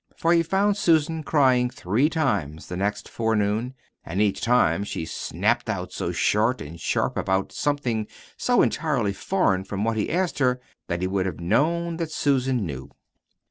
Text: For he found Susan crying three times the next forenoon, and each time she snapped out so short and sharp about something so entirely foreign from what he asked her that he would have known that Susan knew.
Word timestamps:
For 0.17 0.33
he 0.33 0.41
found 0.41 0.77
Susan 0.77 1.21
crying 1.21 1.69
three 1.69 2.09
times 2.09 2.69
the 2.69 2.75
next 2.75 3.07
forenoon, 3.07 3.75
and 4.03 4.19
each 4.19 4.41
time 4.41 4.83
she 4.83 5.05
snapped 5.05 5.69
out 5.69 5.93
so 5.93 6.11
short 6.11 6.59
and 6.59 6.79
sharp 6.79 7.17
about 7.17 7.51
something 7.51 8.07
so 8.35 8.63
entirely 8.63 9.13
foreign 9.13 9.63
from 9.63 9.83
what 9.83 9.97
he 9.97 10.09
asked 10.09 10.39
her 10.39 10.59
that 10.87 11.01
he 11.01 11.07
would 11.07 11.27
have 11.27 11.39
known 11.39 11.97
that 11.97 12.11
Susan 12.11 12.65
knew. 12.65 12.89